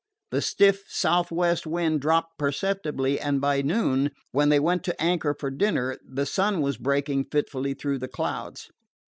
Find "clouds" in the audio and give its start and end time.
8.07-8.71